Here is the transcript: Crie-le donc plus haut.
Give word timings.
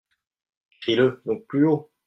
Crie-le 0.81 1.21
donc 1.27 1.45
plus 1.45 1.67
haut. 1.67 1.91